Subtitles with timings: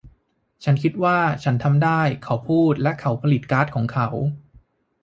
[0.63, 4.07] ฉันคิดว่าฉันทำได้เขาพูดและเขาผลิตการ์ดของเขา